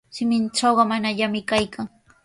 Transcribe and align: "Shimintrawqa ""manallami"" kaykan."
"Shimintrawqa 0.15 0.83
""manallami"" 0.91 1.41
kaykan." 1.49 1.87